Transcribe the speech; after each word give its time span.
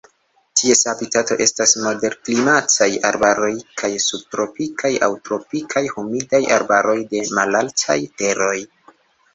Ties 0.59 0.79
habitato 0.91 1.35
estas 1.45 1.73
moderklimataj 1.83 2.89
arbaroj 3.11 3.51
kaj 3.83 3.93
subtropikaj 4.07 4.93
aŭ 5.09 5.11
tropikaj 5.31 5.85
humidaj 5.95 6.45
arbaroj 6.59 6.99
de 7.15 7.27
malaltaj 7.39 8.01
teroj. 8.25 8.61